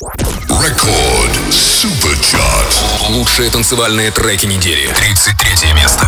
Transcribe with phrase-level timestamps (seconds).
[0.00, 2.84] Рекорд Суперчарт.
[3.08, 4.86] Лучшие танцевальные треки недели.
[4.94, 6.06] 33 место.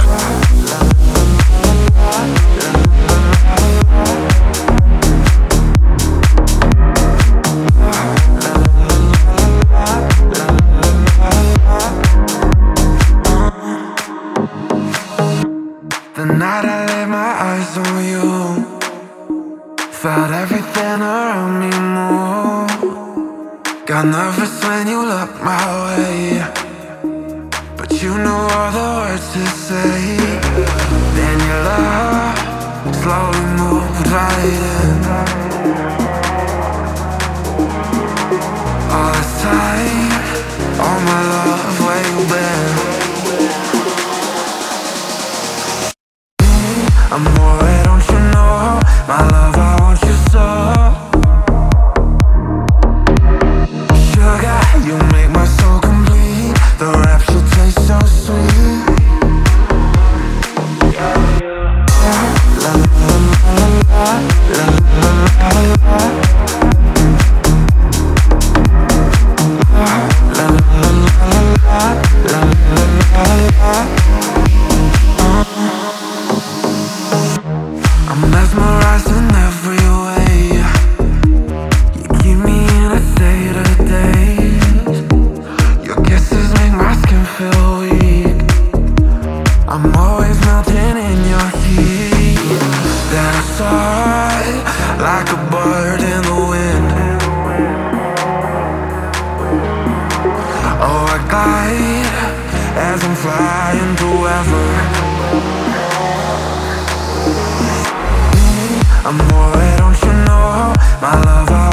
[109.11, 110.73] Amore, don't you know
[111.03, 111.51] my love?
[111.51, 111.70] I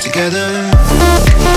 [0.00, 1.49] together.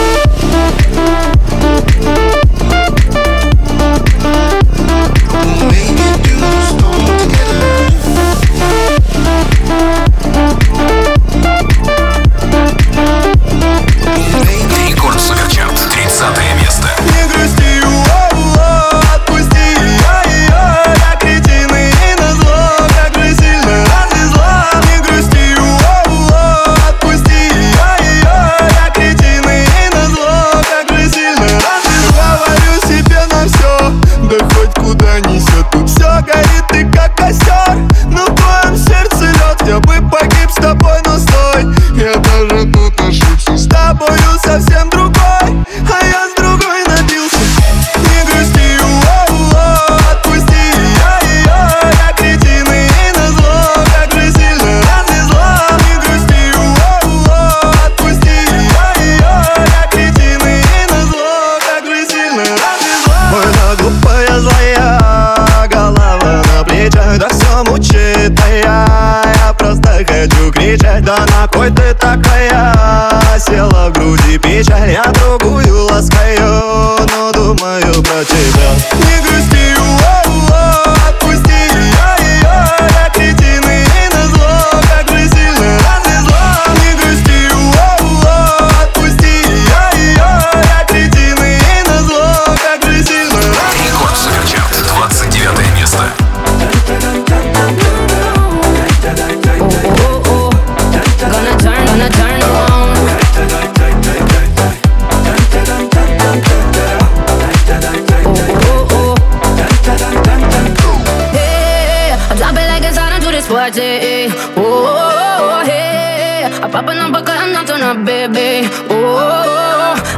[113.48, 116.50] плати о о о hey.
[116.62, 118.68] А папа нам пока not on a baby.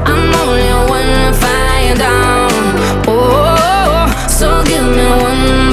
[0.08, 2.52] I'm only one fire down.
[3.08, 5.65] Oh, So give me one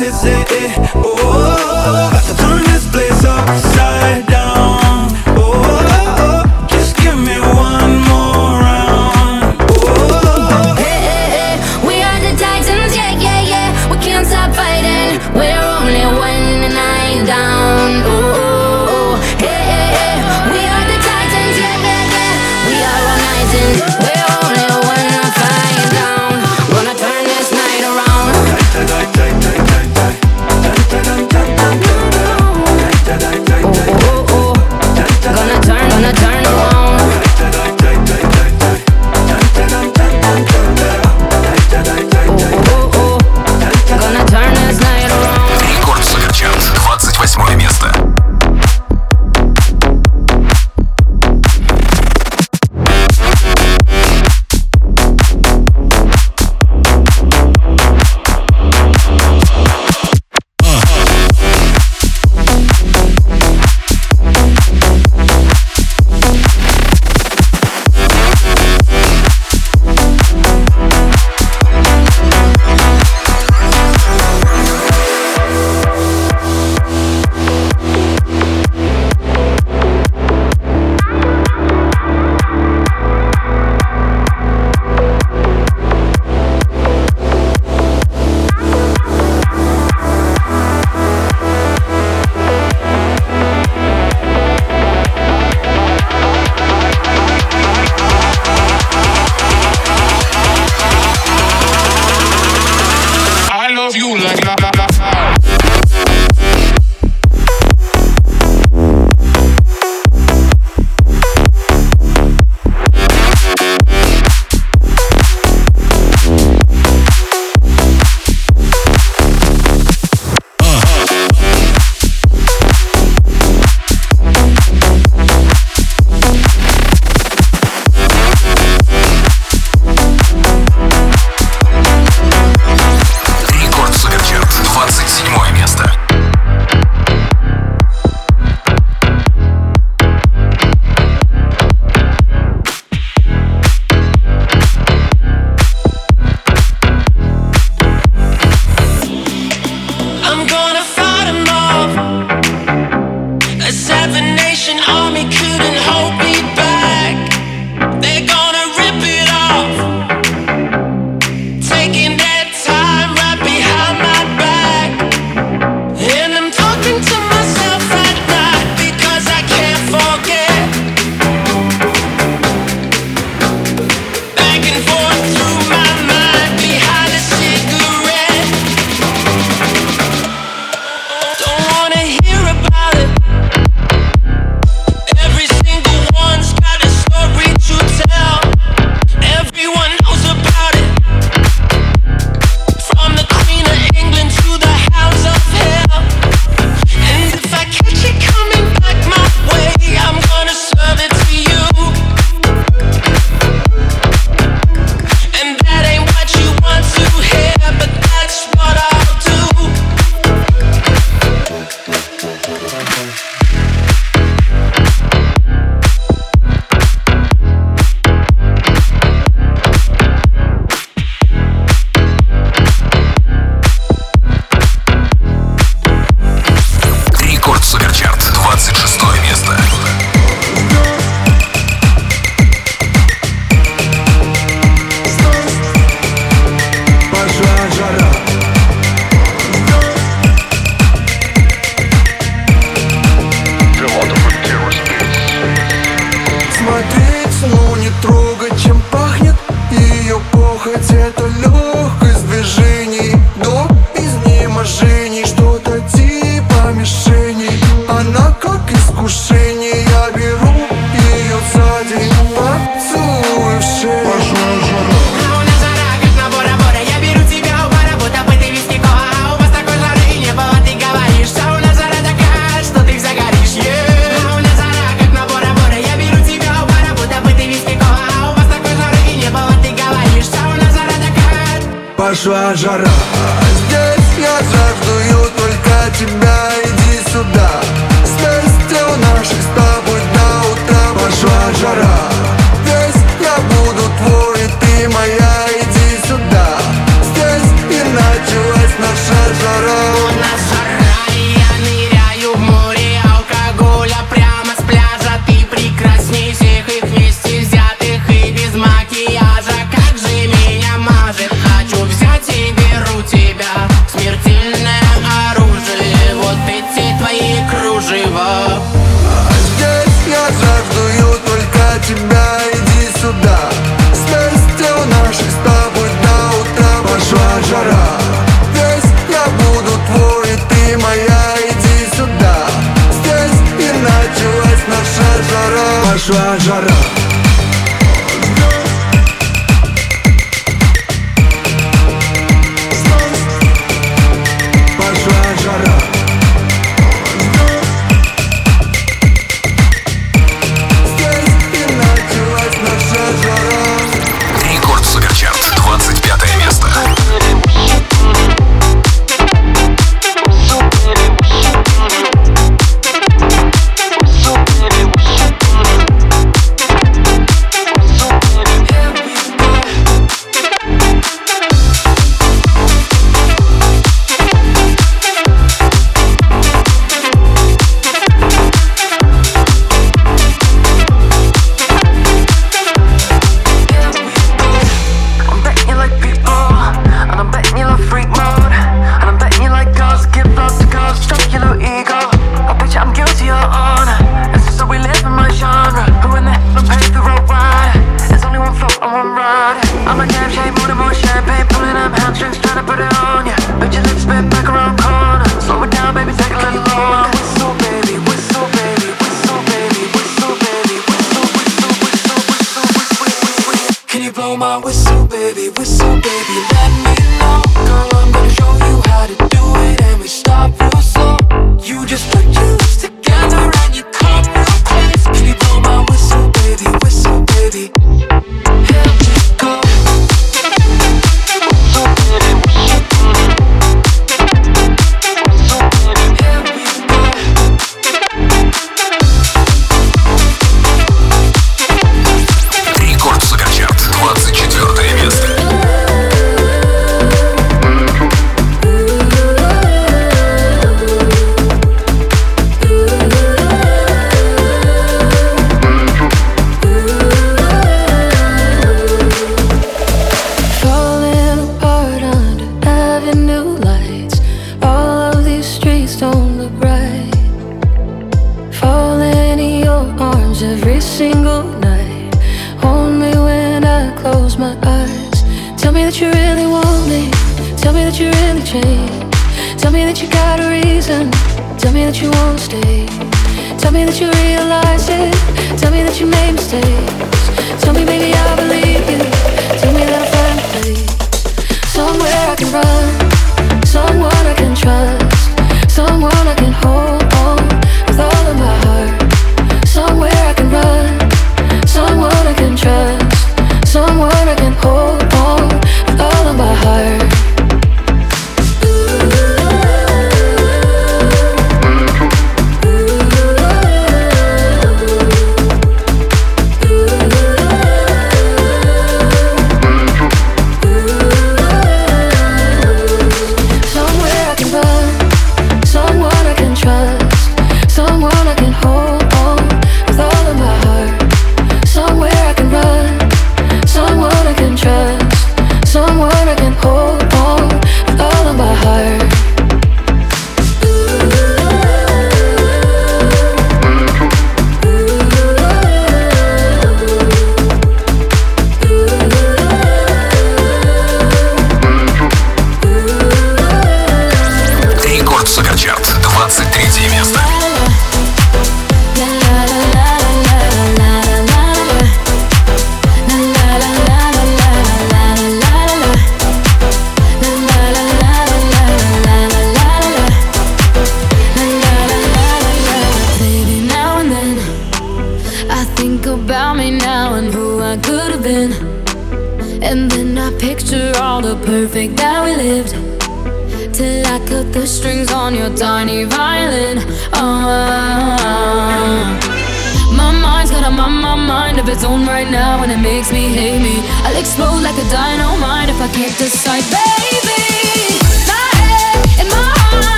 [0.00, 0.78] is it?
[0.94, 2.17] Oh.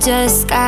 [0.00, 0.59] just got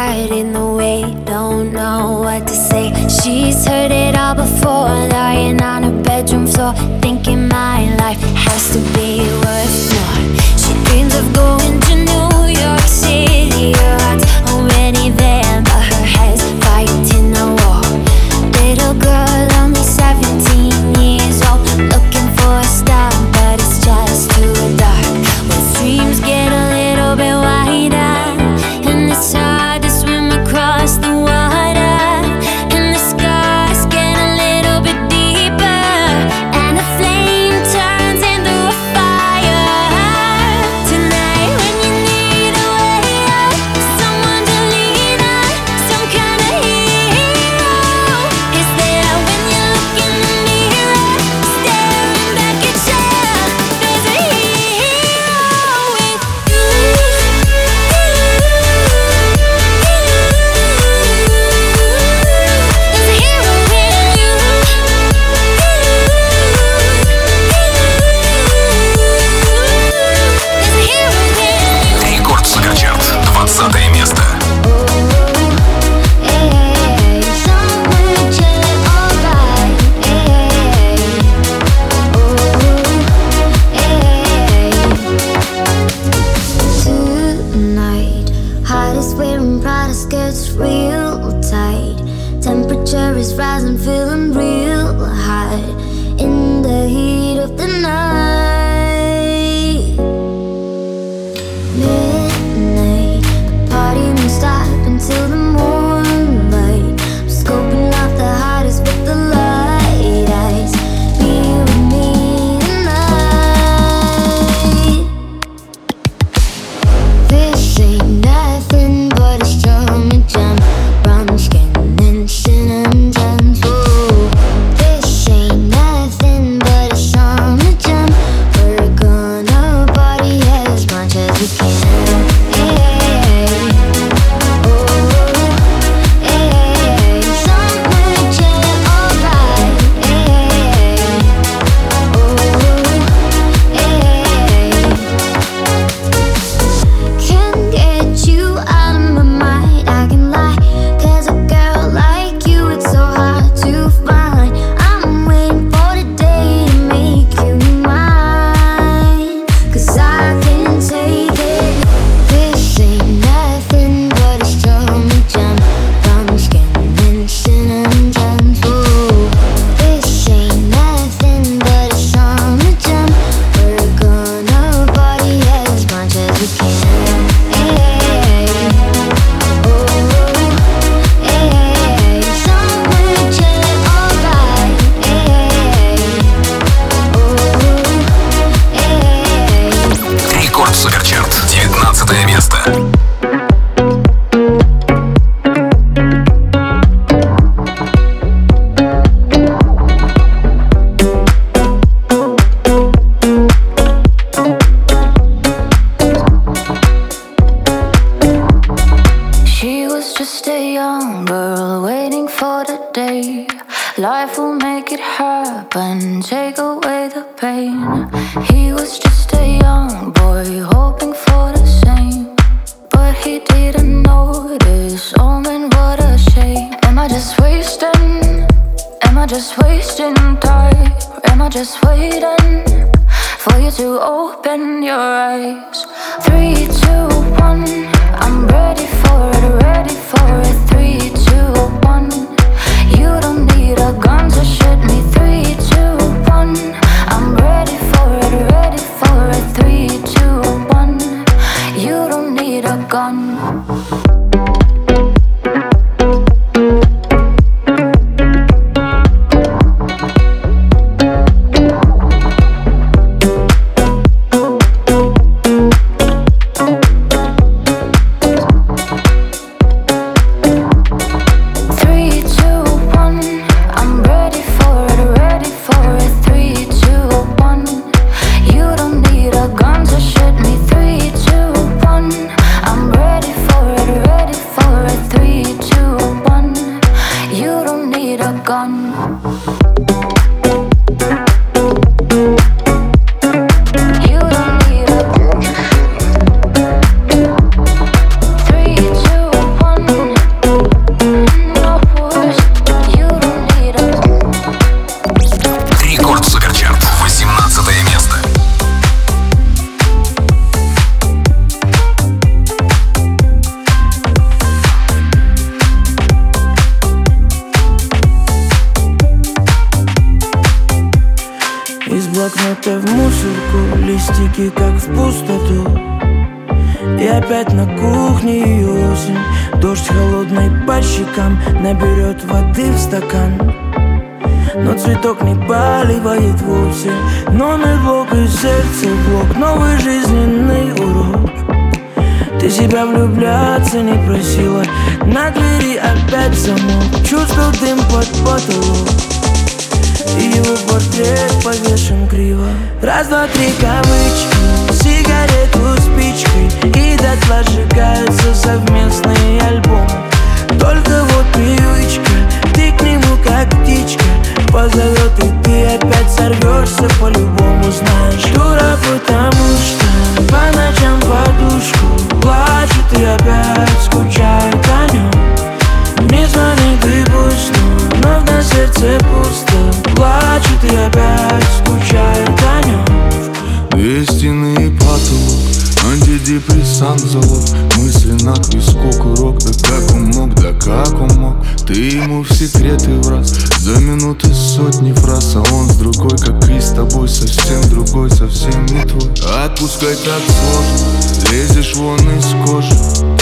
[390.64, 391.36] как он мог?
[391.66, 396.60] Ты ему в секреты раз За минуты сотни фраз А он с другой, как и
[396.60, 399.12] с тобой Совсем другой, совсем не твой.
[399.44, 402.74] Отпускать так сложно Лезешь вон из кожи.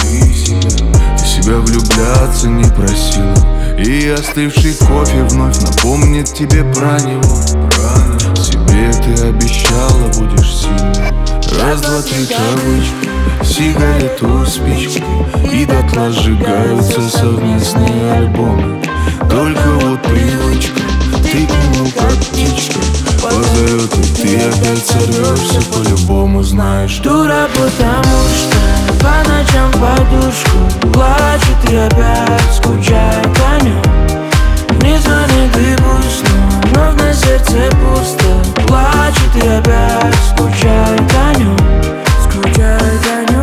[0.03, 3.35] Ты себя, ты себя влюбляться не просила.
[3.79, 7.41] И остывший кофе вновь напомнит тебе про него.
[8.35, 11.13] Себе ты обещала, будешь сильной.
[11.61, 13.10] Раз, два, три кавычки
[13.45, 15.05] Сигарету, спички
[15.53, 18.81] И дотла сжигаются совместные альбомы.
[19.31, 20.81] Только вот привычка
[21.23, 22.81] Ты к нему как птичка.
[23.23, 26.99] Позовет и ты опять сорвешься По-любому знаешь.
[26.99, 33.83] Дура, потому что по ночам подушку Плачет и опять скучает о нем
[34.83, 36.25] Не звонит и пусть,
[36.75, 38.67] но вновь на сердце пусто.
[38.67, 41.57] Плачет и опять скучает о нем
[42.43, 43.40] Tu te gagnes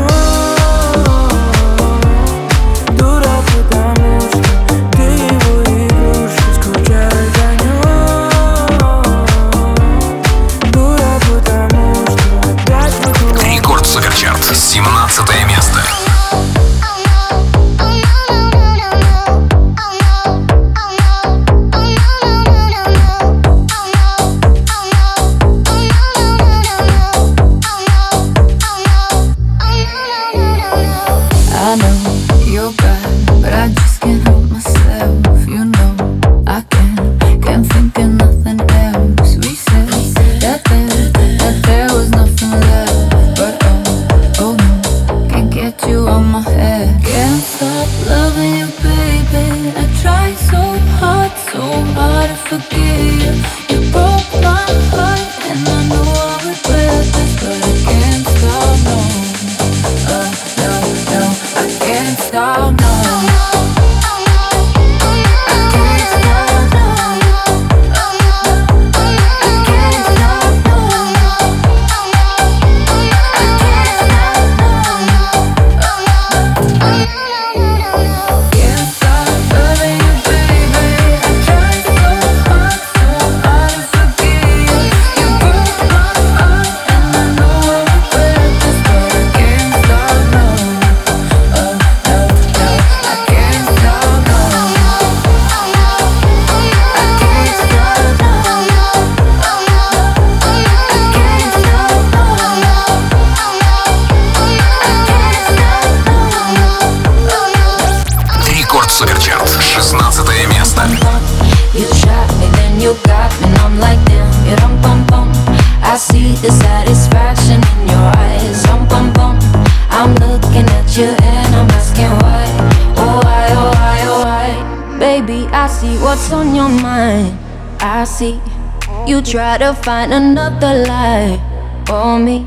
[129.83, 131.39] find another lie
[131.85, 132.45] for me,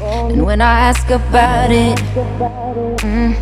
[0.00, 1.98] and when I ask about it,
[3.00, 3.34] mm,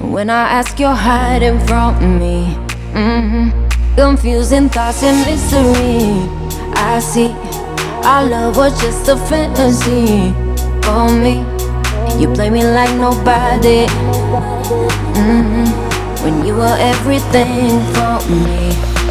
[0.00, 2.54] when I ask, you're hiding from me.
[2.92, 3.50] hmm
[3.96, 6.12] Confusing thoughts and mystery.
[6.76, 7.32] I see
[8.04, 10.32] our love was just a fantasy
[10.84, 11.40] for me.
[12.20, 13.86] You play me like nobody.
[15.16, 15.64] hmm
[16.22, 18.85] When you were everything for me.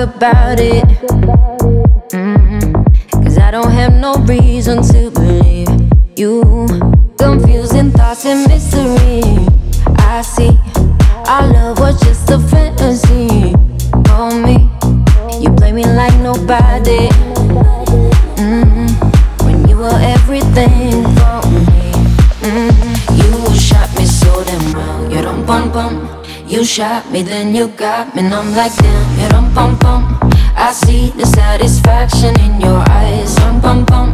[0.00, 1.09] about it.
[28.20, 29.18] And I'm like damn.
[29.18, 30.18] You don't bum bum.
[30.54, 33.34] I see the satisfaction in your eyes.
[33.36, 34.08] Bum bum bum.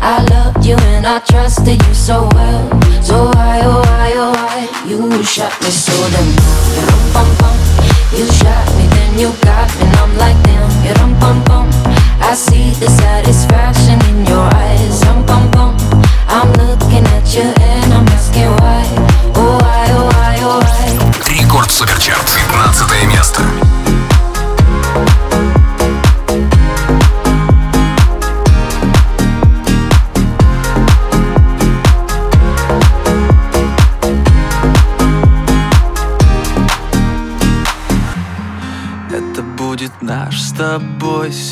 [0.00, 2.62] I loved you and I trusted you so well.
[3.02, 4.58] So why, oh why, oh why?
[4.88, 6.37] You shot me so damn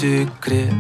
[0.01, 0.74] секрет.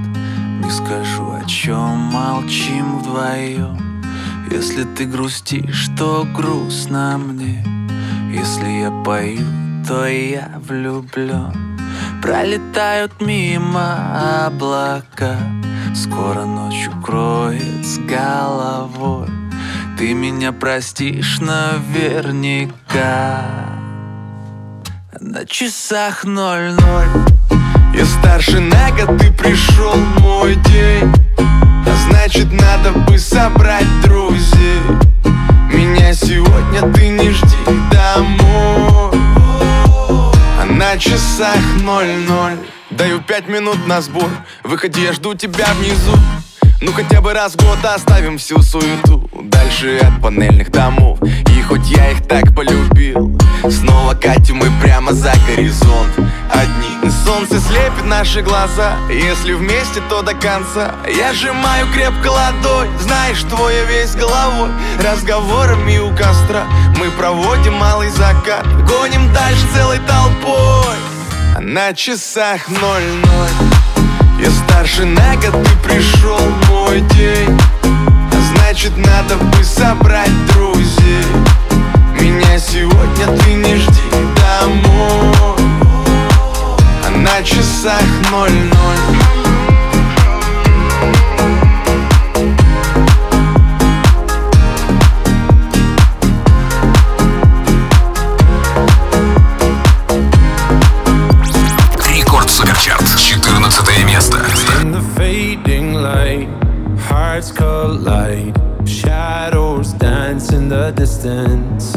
[0.62, 4.02] Не скажу, о чем молчим вдвоем
[4.50, 7.64] Если ты грустишь, то грустно мне.
[8.30, 9.46] Если я пою,
[9.88, 11.78] то я влюблен
[12.20, 15.36] Пролетают мимо облака.
[15.94, 19.28] Скоро ночь укроет с головой.
[19.96, 22.66] Ты меня простишь наверняка.
[25.20, 27.25] На часах ноль-ноль
[27.96, 31.10] Я старше на год, ты пришел мой день.
[31.38, 34.82] А значит надо бы собрать друзей.
[35.72, 37.56] Меня сегодня ты не жди
[37.90, 39.18] домой.
[40.60, 42.58] А на часах ноль-ноль.
[42.90, 44.28] Даю пять минут на сбор.
[44.62, 46.18] Выходи, я жду тебя внизу.
[46.82, 49.30] Ну хотя бы раз в год оставим всю суету.
[49.44, 51.18] Дальше от панельных домов.
[51.22, 53.38] И хоть я их так полюбил
[53.70, 56.12] Снова катим мы прямо за горизонт.
[56.52, 57.10] Одни.
[57.24, 58.96] Солнце слепит наши глаза.
[59.08, 60.94] Если вместе, то до конца.
[61.08, 62.88] Я сжимаю крепко ладонь.
[63.00, 64.70] Знаешь, твоя весь головой.
[65.02, 66.64] Разговорами у костра.
[66.98, 68.66] Мы проводим малый закат.
[68.86, 70.96] Гоним дальше целой толпой.
[71.56, 73.70] А на часах ноль-ноль.
[74.40, 76.38] Я старше на год, ты пришел
[76.68, 77.58] мой день.
[78.54, 81.24] Значит надо бы собрать друзей
[82.36, 85.56] Меня сегодня ты не жди домой
[87.02, 89.16] А на часах ноль-ноль
[102.14, 103.02] Рекорд Суперчарт.
[103.16, 104.36] 14 место.
[104.82, 106.48] In the fading light,
[107.08, 108.54] hearts collide.
[108.86, 111.96] Shadows dance in the distance.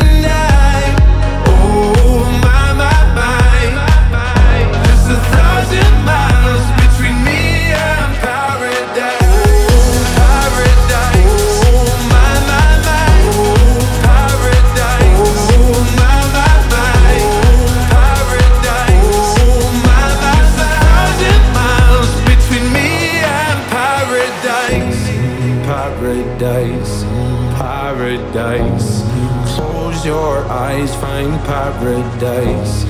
[31.21, 32.85] find paradise.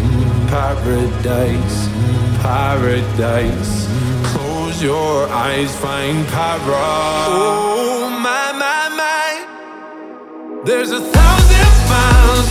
[0.49, 1.89] Paradise.
[2.41, 3.87] Paradise.
[4.31, 7.27] Close your eyes, find paradise.
[7.27, 10.63] Oh my my my.
[10.63, 12.47] There's a thousand miles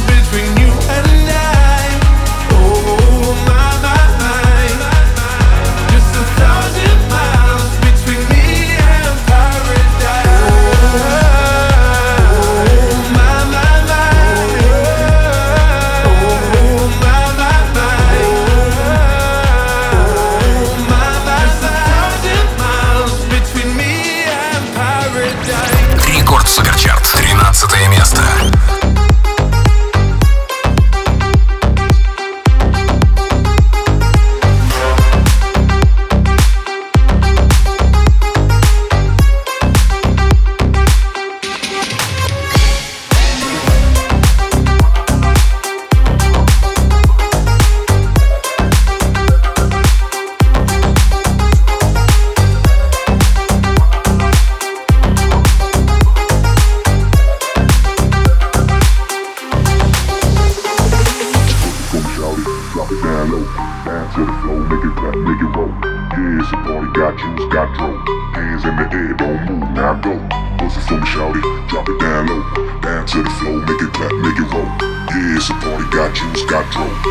[76.72, 77.09] Oh.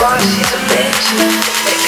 [0.00, 1.79] boss, she's a bitch.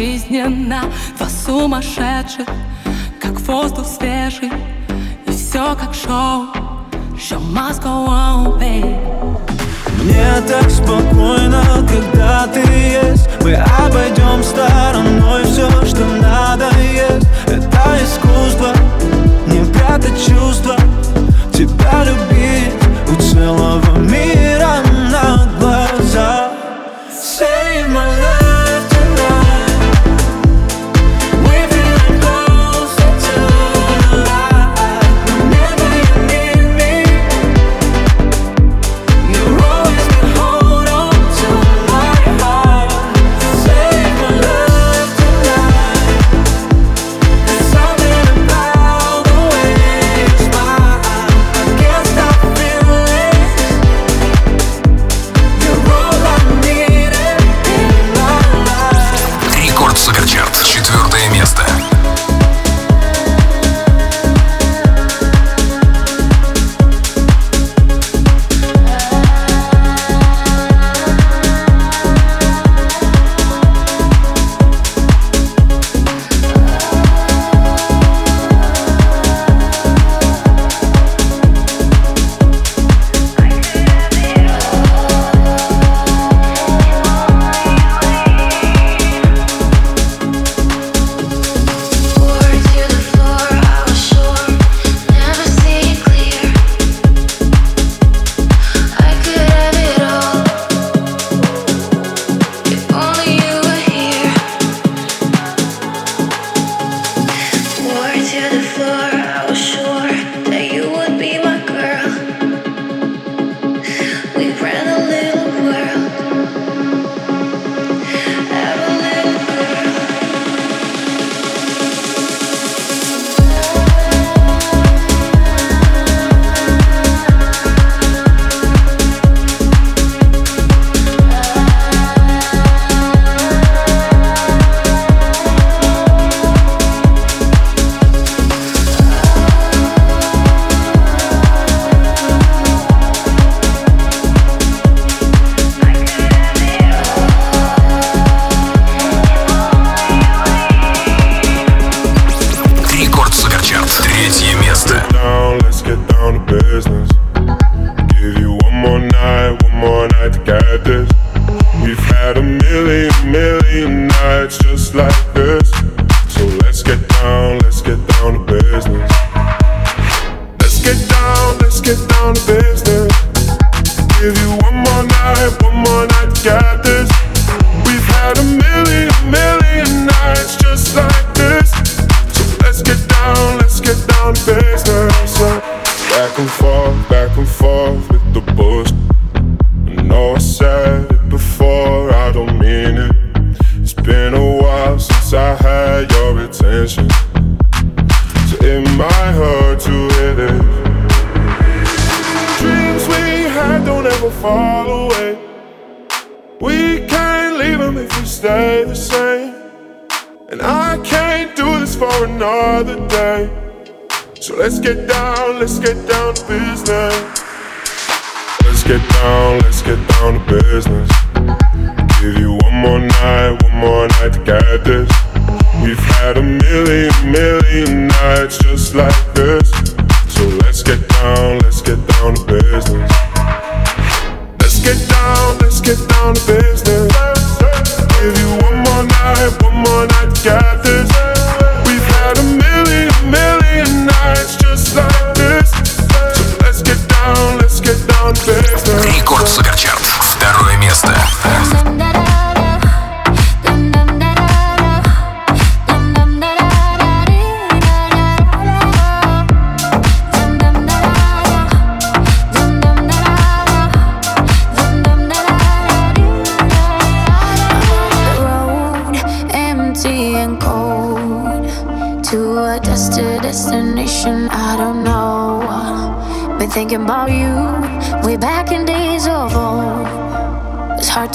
[0.00, 0.79] жизненно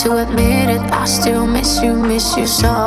[0.06, 0.82] to admit it.
[0.92, 2.85] I still miss you, miss you so.